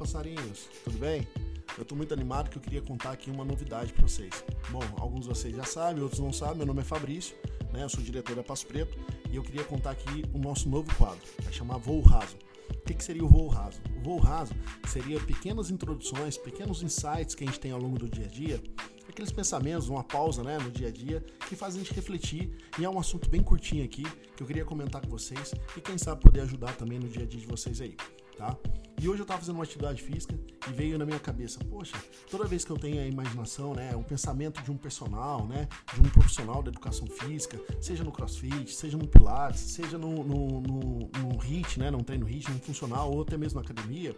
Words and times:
passarinhos, 0.00 0.66
tudo 0.82 0.96
bem? 0.96 1.28
Eu 1.76 1.82
estou 1.82 1.96
muito 1.96 2.14
animado 2.14 2.48
que 2.48 2.56
eu 2.56 2.62
queria 2.62 2.80
contar 2.80 3.10
aqui 3.10 3.30
uma 3.30 3.44
novidade 3.44 3.92
para 3.92 4.08
vocês. 4.08 4.42
Bom, 4.70 4.80
alguns 4.98 5.20
de 5.20 5.28
vocês 5.28 5.54
já 5.54 5.64
sabem, 5.64 6.02
outros 6.02 6.20
não 6.20 6.32
sabem. 6.32 6.56
Meu 6.56 6.66
nome 6.66 6.80
é 6.80 6.84
Fabrício, 6.84 7.36
né? 7.70 7.84
Eu 7.84 7.88
sou 7.90 8.02
diretor 8.02 8.34
da 8.34 8.42
Passo 8.42 8.66
Preto 8.66 8.98
e 9.30 9.36
eu 9.36 9.42
queria 9.42 9.62
contar 9.62 9.90
aqui 9.90 10.24
o 10.32 10.38
nosso 10.38 10.70
novo 10.70 10.92
quadro, 10.96 11.20
vai 11.42 11.52
chamar 11.52 11.76
Voo 11.76 12.00
Raso. 12.00 12.34
O 12.70 12.82
que, 12.86 12.94
que 12.94 13.04
seria 13.04 13.24
o 13.24 13.28
voo 13.28 13.48
raso? 13.48 13.80
O 13.98 14.00
voo 14.00 14.18
raso 14.18 14.54
seria 14.88 15.20
pequenas 15.20 15.70
introduções, 15.70 16.38
pequenos 16.38 16.82
insights 16.82 17.34
que 17.34 17.44
a 17.44 17.46
gente 17.46 17.60
tem 17.60 17.72
ao 17.72 17.80
longo 17.80 17.98
do 17.98 18.08
dia 18.08 18.24
a 18.24 18.28
dia, 18.28 18.62
aqueles 19.08 19.32
pensamentos, 19.32 19.88
uma 19.88 20.04
pausa 20.04 20.42
né, 20.42 20.56
no 20.58 20.70
dia 20.70 20.88
a 20.88 20.90
dia, 20.90 21.22
que 21.48 21.56
fazem 21.56 21.80
a 21.80 21.84
gente 21.84 21.94
refletir. 21.94 22.50
E 22.78 22.84
é 22.84 22.88
um 22.88 22.98
assunto 22.98 23.28
bem 23.28 23.42
curtinho 23.42 23.84
aqui 23.84 24.04
que 24.36 24.42
eu 24.42 24.46
queria 24.46 24.64
comentar 24.64 25.02
com 25.02 25.10
vocês 25.10 25.52
e 25.76 25.80
quem 25.80 25.98
sabe 25.98 26.22
poder 26.22 26.40
ajudar 26.42 26.76
também 26.76 26.98
no 26.98 27.08
dia 27.08 27.24
a 27.24 27.26
dia 27.26 27.40
de 27.40 27.46
vocês 27.46 27.80
aí 27.80 27.96
tá? 28.40 28.56
E 29.02 29.08
hoje 29.08 29.20
eu 29.20 29.22
estava 29.22 29.40
fazendo 29.40 29.54
uma 29.54 29.64
atividade 29.64 30.02
física 30.02 30.38
e 30.68 30.72
veio 30.74 30.98
na 30.98 31.06
minha 31.06 31.18
cabeça, 31.18 31.58
poxa, 31.70 31.96
toda 32.30 32.44
vez 32.44 32.66
que 32.66 32.70
eu 32.70 32.76
tenho 32.76 33.00
a 33.00 33.06
imaginação, 33.06 33.72
né, 33.72 33.96
o 33.96 34.04
pensamento 34.04 34.62
de 34.62 34.70
um 34.70 34.76
personal, 34.76 35.46
né, 35.46 35.66
de 35.94 36.02
um 36.02 36.10
profissional 36.10 36.62
da 36.62 36.68
educação 36.68 37.06
física, 37.06 37.58
seja 37.80 38.04
no 38.04 38.12
crossfit, 38.12 38.70
seja 38.70 38.98
no 38.98 39.08
pilates, 39.08 39.60
seja 39.60 39.96
no, 39.96 40.22
no, 40.22 40.60
no, 40.60 41.10
no 41.18 41.42
HIIT, 41.42 41.78
né, 41.78 41.90
num 41.90 42.00
treino 42.00 42.28
HIIT, 42.28 42.50
num 42.50 42.58
funcional 42.58 43.10
ou 43.10 43.22
até 43.22 43.38
mesmo 43.38 43.58
na 43.58 43.64
academia, 43.64 44.14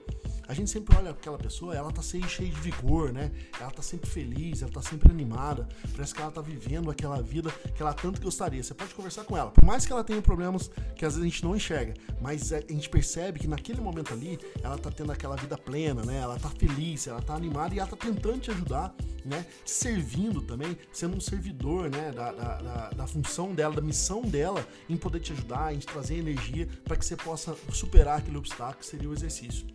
a 0.49 0.53
gente 0.53 0.69
sempre 0.69 0.97
olha 0.97 1.13
aquela 1.13 1.39
pessoa, 1.39 1.77
ela 1.77 1.93
tá 1.93 2.03
cheia 2.03 2.21
de 2.27 2.61
vigor, 2.61 3.13
né, 3.13 3.31
ela 3.61 3.71
tá 3.71 3.83
sempre 3.83 4.11
feliz, 4.11 4.63
ela 4.63 4.73
tá 4.73 4.83
sempre 4.83 5.13
animada, 5.13 5.69
parece 5.95 6.13
que 6.13 6.21
ela 6.21 6.33
tá 6.33 6.41
vivendo 6.41 6.91
aquela 6.91 7.23
vida 7.23 7.53
que 7.75 7.81
ela 7.81 7.95
tanto 7.95 8.21
gostaria. 8.21 8.63
Você 8.63 8.75
pode 8.75 8.93
conversar 8.95 9.23
com 9.23 9.37
ela, 9.37 9.53
por 9.53 9.65
mais 9.65 9.87
que 9.87 9.93
ela 9.93 10.03
tenha 10.03 10.21
problemas 10.21 10.69
que 10.97 11.05
às 11.05 11.15
vezes 11.15 11.25
a 11.25 11.31
gente 11.31 11.45
não 11.45 11.55
enxerga, 11.55 11.95
mas 12.21 12.51
é, 12.51 12.65
a 12.69 12.73
gente 12.73 12.91
percebe 12.91 13.39
que 13.39 13.47
naquele 13.47 13.81
momento 13.81 14.13
ali, 14.13 14.41
ela 14.63 14.72
tá 14.79 14.91
tendo 14.91 15.13
aquela 15.13 15.37
vida 15.37 15.57
plena, 15.57 16.03
né? 16.03 16.19
Ela 16.19 16.39
tá 16.39 16.49
feliz, 16.49 17.07
ela 17.07 17.21
tá 17.21 17.35
animada 17.35 17.75
e 17.75 17.79
ela 17.79 17.89
tá 17.89 17.97
tentando 17.97 18.41
te 18.41 18.51
ajudar, 18.51 18.95
né? 19.25 19.47
Servindo 19.65 20.43
também, 20.43 20.77
sendo 20.93 21.17
um 21.17 21.21
servidor, 21.21 21.91
né? 21.91 22.13
Da, 22.13 22.33
da, 22.33 22.57
da, 22.63 22.91
da 22.91 23.07
função 23.07 23.55
dela, 23.55 23.75
da 23.75 23.83
missão 23.83 24.23
dela 24.23 24.67
em 24.89 24.97
poder 24.97 25.21
te 25.21 25.33
ajudar, 25.33 25.75
em 25.75 25.79
te 25.79 25.87
trazer 25.87 26.17
energia 26.17 26.69
para 26.85 26.97
que 26.97 27.05
você 27.05 27.17
possa 27.17 27.57
superar 27.73 28.19
aquele 28.19 28.37
obstáculo 28.37 28.79
que 28.79 28.87
seria 28.87 29.09
o 29.09 29.13
exercício. 29.13 29.67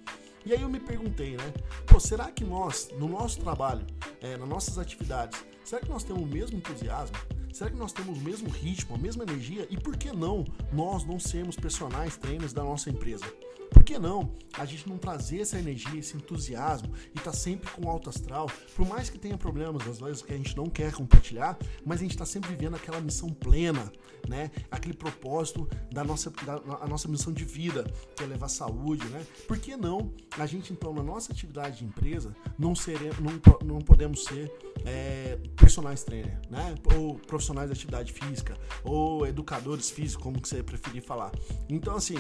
E 0.46 0.54
aí 0.54 0.62
eu 0.62 0.70
me 0.70 0.80
perguntei, 0.80 1.36
né? 1.36 1.54
Pô, 1.86 2.00
será 2.00 2.32
que 2.32 2.46
nós, 2.46 2.90
no 2.98 3.10
nosso 3.10 3.40
trabalho, 3.40 3.86
é, 4.22 4.38
nas 4.38 4.48
nossas 4.48 4.78
atividades, 4.78 5.44
será 5.64 5.82
que 5.82 5.90
nós 5.90 6.04
temos 6.04 6.24
o 6.24 6.26
mesmo 6.26 6.58
entusiasmo? 6.58 7.18
Será 7.58 7.72
que 7.72 7.76
nós 7.76 7.92
temos 7.92 8.20
o 8.20 8.22
mesmo 8.22 8.50
ritmo, 8.52 8.94
a 8.94 9.00
mesma 9.00 9.24
energia? 9.24 9.66
E 9.72 9.78
por 9.78 9.98
que 9.98 10.12
não 10.12 10.46
nós 10.72 11.04
não 11.04 11.20
sermos 11.20 11.56
personagens 11.56 12.16
trainers 12.16 12.54
da 12.54 12.64
nossa 12.64 12.88
empresa? 12.88 13.26
Por 13.72 13.84
que 13.84 13.98
não 13.98 14.32
a 14.54 14.64
gente 14.64 14.88
não 14.88 14.98
trazer 14.98 15.42
essa 15.42 15.58
energia, 15.58 16.00
esse 16.00 16.16
entusiasmo 16.16 16.94
e 17.16 17.20
tá 17.20 17.34
sempre 17.34 17.70
com 17.72 17.90
alto 17.90 18.10
astral? 18.10 18.48
Por 18.76 18.88
mais 18.88 19.10
que 19.10 19.18
tenha 19.18 19.38
problemas 19.38 19.88
às 19.88 20.00
vezes 20.00 20.22
que 20.22 20.34
a 20.34 20.38
gente 20.38 20.56
não 20.56 20.68
quer 20.68 20.94
compartilhar, 20.94 21.58
mas 21.84 22.00
a 22.00 22.04
gente 22.04 22.12
está 22.12 22.26
sempre 22.26 22.52
vivendo 22.52 22.76
aquela 22.76 23.02
missão 23.02 23.30
plena, 23.30 23.92
né? 24.28 24.52
Aquele 24.70 24.96
propósito 24.96 25.68
da 25.92 26.04
nossa, 26.04 26.30
da, 26.30 26.62
a 26.82 26.88
nossa 26.88 27.08
missão 27.08 27.34
de 27.34 27.44
vida, 27.44 27.84
que 28.16 28.24
é 28.24 28.28
levar 28.28 28.50
saúde, 28.50 29.06
né? 29.08 29.26
Por 29.48 29.58
que 29.58 29.76
não 29.76 30.14
a 30.38 30.46
gente 30.46 30.72
então 30.72 30.94
na 30.94 31.04
nossa 31.04 31.32
atividade 31.32 31.80
de 31.80 31.86
empresa 31.86 32.36
não 32.58 32.76
seremos, 32.76 33.18
não, 33.20 33.60
não 33.66 33.80
podemos 33.80 34.26
ser 34.26 34.52
é, 34.86 35.38
personagens 35.56 36.04
trainer, 36.04 36.40
né? 36.50 36.76
Ou 36.96 37.16
profissionais 37.16 37.47
de 37.54 37.72
atividade 37.72 38.14
física, 38.14 38.58
ou 38.84 39.26
educadores 39.26 39.90
físicos, 39.90 40.24
como 40.24 40.42
que 40.42 40.48
você 40.48 40.64
preferir 40.64 41.02
falar. 41.02 41.32
Então 41.70 41.96
assim 41.96 42.18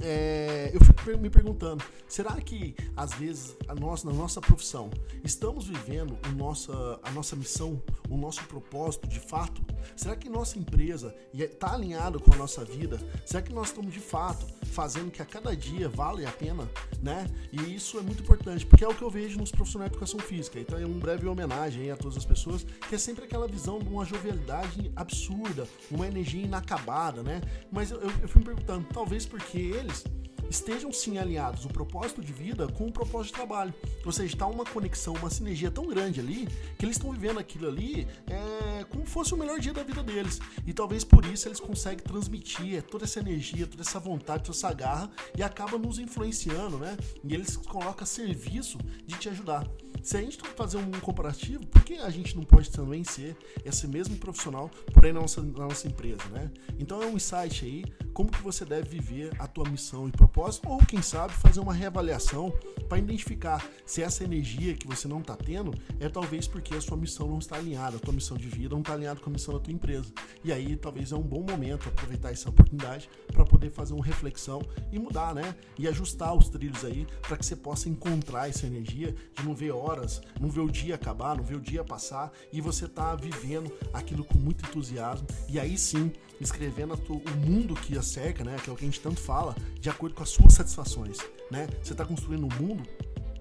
é, 0.00 0.70
eu 0.72 0.80
fico 0.80 1.18
me 1.18 1.28
perguntando, 1.28 1.82
será 2.06 2.40
que 2.40 2.74
às 2.96 3.14
vezes 3.14 3.56
a 3.66 3.74
nossa, 3.74 4.06
na 4.08 4.14
nossa 4.14 4.40
profissão 4.40 4.90
estamos 5.24 5.66
vivendo 5.66 6.16
o 6.26 6.36
nossa, 6.36 7.00
a 7.02 7.10
nossa 7.10 7.34
missão, 7.34 7.82
o 8.08 8.16
nosso 8.16 8.44
propósito 8.44 9.08
de 9.08 9.18
fato? 9.18 9.60
Será 9.96 10.14
que 10.14 10.28
nossa 10.28 10.58
empresa 10.58 11.14
está 11.34 11.72
alinhada 11.72 12.18
com 12.18 12.32
a 12.32 12.36
nossa 12.36 12.64
vida? 12.64 12.98
Será 13.26 13.42
que 13.42 13.52
nós 13.52 13.68
estamos 13.68 13.92
de 13.92 14.00
fato 14.00 14.46
fazendo 14.68 15.10
que 15.10 15.20
a 15.22 15.24
cada 15.24 15.56
dia 15.56 15.88
vale 15.88 16.24
a 16.24 16.30
pena, 16.30 16.68
né? 17.02 17.26
E 17.52 17.74
isso 17.74 17.98
é 17.98 18.02
muito 18.02 18.22
importante, 18.22 18.64
porque 18.64 18.84
é 18.84 18.88
o 18.88 18.94
que 18.94 19.02
eu 19.02 19.10
vejo 19.10 19.38
nos 19.38 19.50
profissionais 19.50 19.90
de 19.90 19.96
educação 19.96 20.20
física. 20.20 20.60
Então 20.60 20.78
é 20.78 20.86
um 20.86 20.98
breve 20.98 21.26
homenagem 21.26 21.90
a 21.90 21.96
todas 21.96 22.16
as 22.16 22.24
pessoas, 22.24 22.64
que 22.88 22.94
é 22.94 22.98
sempre 22.98 23.24
aquela 23.24 23.48
visão 23.48 23.78
de 23.78 23.88
uma 23.88 24.04
jovialidade 24.04 24.92
absurda, 24.94 25.66
uma 25.90 26.06
energia 26.06 26.44
inacabada, 26.44 27.22
né? 27.22 27.40
Mas 27.70 27.90
eu, 27.90 28.00
eu, 28.00 28.10
eu 28.22 28.28
fui 28.28 28.40
me 28.40 28.44
perguntando, 28.46 28.86
talvez 28.92 29.26
porque 29.26 29.58
eles 29.58 30.04
estejam 30.48 30.92
sim 30.92 31.18
alinhados 31.18 31.64
o 31.64 31.68
propósito 31.68 32.22
de 32.22 32.32
vida 32.32 32.68
com 32.68 32.86
o 32.86 32.92
propósito 32.92 33.32
de 33.32 33.34
trabalho. 33.34 33.74
Ou 34.04 34.12
seja, 34.12 34.34
está 34.34 34.46
uma 34.46 34.64
conexão, 34.64 35.14
uma 35.14 35.30
sinergia 35.30 35.70
tão 35.70 35.86
grande 35.86 36.20
ali 36.20 36.46
que 36.78 36.84
eles 36.84 36.96
estão 36.96 37.12
vivendo 37.12 37.38
aquilo 37.38 37.68
ali 37.68 38.06
é, 38.26 38.84
como 38.84 39.04
fosse 39.06 39.34
o 39.34 39.36
melhor 39.36 39.58
dia 39.58 39.72
da 39.72 39.82
vida 39.82 40.02
deles. 40.02 40.40
E 40.66 40.72
talvez 40.72 41.04
por 41.04 41.24
isso 41.24 41.48
eles 41.48 41.60
conseguem 41.60 42.04
transmitir 42.04 42.82
toda 42.82 43.04
essa 43.04 43.20
energia, 43.20 43.66
toda 43.66 43.82
essa 43.82 43.98
vontade, 43.98 44.44
toda 44.44 44.56
essa 44.56 44.72
garra 44.72 45.10
e 45.36 45.42
acaba 45.42 45.78
nos 45.78 45.98
influenciando, 45.98 46.78
né? 46.78 46.96
E 47.24 47.34
eles 47.34 47.56
colocam 47.56 48.06
serviço 48.06 48.78
de 49.06 49.16
te 49.16 49.28
ajudar. 49.28 49.66
Se 50.02 50.16
a 50.16 50.20
gente 50.20 50.38
fazer 50.56 50.76
um 50.76 50.90
comparativo, 51.00 51.66
por 51.66 51.82
que 51.82 51.94
a 51.94 52.08
gente 52.08 52.36
não 52.36 52.44
pode 52.44 52.70
também 52.70 53.04
ser 53.04 53.36
esse 53.64 53.86
mesmo 53.86 54.16
profissional, 54.16 54.70
porém 54.92 55.12
na 55.12 55.20
nossa, 55.20 55.42
na 55.42 55.66
nossa 55.66 55.86
empresa, 55.86 56.24
né? 56.30 56.50
Então 56.78 57.02
é 57.02 57.06
um 57.06 57.16
insight 57.16 57.64
aí, 57.64 57.84
como 58.14 58.30
que 58.30 58.42
você 58.42 58.64
deve 58.64 58.88
viver 58.88 59.32
a 59.38 59.46
tua 59.46 59.68
missão 59.68 60.08
e 60.08 60.12
propósito, 60.12 60.37
ou 60.38 60.78
quem 60.86 61.02
sabe 61.02 61.32
fazer 61.34 61.58
uma 61.58 61.74
reavaliação 61.74 62.52
para 62.88 62.98
identificar 62.98 63.68
se 63.84 64.02
essa 64.02 64.22
energia 64.22 64.72
que 64.74 64.86
você 64.86 65.08
não 65.08 65.18
está 65.18 65.34
tendo 65.34 65.74
é 65.98 66.08
talvez 66.08 66.46
porque 66.46 66.76
a 66.76 66.80
sua 66.80 66.96
missão 66.96 67.26
não 67.26 67.38
está 67.38 67.56
alinhada, 67.56 67.96
a 67.96 68.00
tua 68.00 68.14
missão 68.14 68.36
de 68.36 68.48
vida 68.48 68.72
não 68.72 68.80
está 68.80 68.92
alinhada 68.92 69.18
com 69.18 69.30
a 69.30 69.32
missão 69.32 69.52
da 69.52 69.58
tua 69.58 69.72
empresa. 69.72 70.12
E 70.44 70.52
aí 70.52 70.76
talvez 70.76 71.10
é 71.10 71.16
um 71.16 71.22
bom 71.22 71.42
momento 71.42 71.88
aproveitar 71.88 72.30
essa 72.30 72.48
oportunidade 72.50 73.10
para 73.26 73.44
poder 73.44 73.70
fazer 73.70 73.94
uma 73.94 74.04
reflexão 74.04 74.62
e 74.92 74.98
mudar, 74.98 75.34
né? 75.34 75.56
E 75.76 75.88
ajustar 75.88 76.32
os 76.32 76.48
trilhos 76.48 76.84
aí 76.84 77.04
para 77.22 77.36
que 77.36 77.44
você 77.44 77.56
possa 77.56 77.88
encontrar 77.88 78.48
essa 78.48 78.64
energia 78.64 79.12
de 79.34 79.44
não 79.44 79.56
ver 79.56 79.72
horas, 79.72 80.22
não 80.40 80.48
ver 80.48 80.60
o 80.60 80.70
dia 80.70 80.94
acabar, 80.94 81.36
não 81.36 81.42
ver 81.42 81.56
o 81.56 81.60
dia 81.60 81.82
passar 81.82 82.30
e 82.52 82.60
você 82.60 82.86
tá 82.86 83.16
vivendo 83.16 83.72
aquilo 83.92 84.24
com 84.24 84.38
muito 84.38 84.64
entusiasmo 84.64 85.26
e 85.48 85.58
aí 85.58 85.76
sim 85.76 86.12
escrevendo 86.40 86.94
o 87.08 87.30
mundo 87.44 87.74
que 87.74 87.98
a 87.98 88.02
cerca, 88.02 88.44
né? 88.44 88.56
Que 88.62 88.70
é 88.70 88.72
o 88.72 88.76
que 88.76 88.84
a 88.84 88.86
gente 88.86 89.00
tanto 89.00 89.20
fala, 89.20 89.56
de 89.80 89.90
acordo 89.90 90.14
com 90.14 90.22
as 90.28 90.34
suas 90.34 90.52
satisfações, 90.52 91.16
né? 91.50 91.66
Você 91.82 91.92
está 91.94 92.04
construindo 92.04 92.44
um 92.44 92.62
mundo 92.62 92.86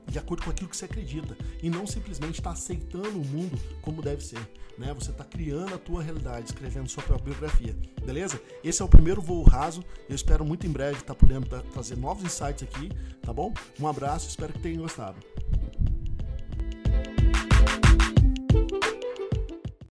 de 0.09 0.17
acordo 0.17 0.43
com 0.45 0.49
aquilo 0.49 0.69
que 0.69 0.77
você 0.77 0.85
acredita 0.85 1.37
e 1.61 1.69
não 1.69 1.85
simplesmente 1.85 2.39
está 2.39 2.51
aceitando 2.51 3.19
o 3.19 3.25
mundo 3.25 3.59
como 3.81 4.01
deve 4.01 4.23
ser, 4.23 4.39
né? 4.77 4.93
Você 4.93 5.11
está 5.11 5.25
criando 5.25 5.75
a 5.75 5.77
tua 5.77 6.01
realidade, 6.01 6.45
escrevendo 6.45 6.87
sua 6.87 7.03
própria 7.03 7.33
biografia, 7.33 7.75
beleza? 8.05 8.41
Esse 8.63 8.81
é 8.81 8.85
o 8.85 8.87
primeiro 8.87 9.21
voo 9.21 9.43
raso. 9.43 9.83
Eu 10.07 10.15
espero 10.15 10.45
muito 10.45 10.65
em 10.65 10.71
breve 10.71 10.99
estar 10.99 11.13
tá 11.13 11.15
podendo 11.15 11.45
trazer 11.73 11.97
novos 11.97 12.23
insights 12.23 12.63
aqui, 12.63 12.89
tá 13.21 13.33
bom? 13.33 13.53
Um 13.77 13.87
abraço, 13.87 14.29
espero 14.29 14.53
que 14.53 14.59
tenham 14.59 14.81
gostado. 14.81 15.17